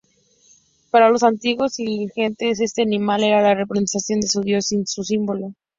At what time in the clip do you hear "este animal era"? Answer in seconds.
2.59-3.43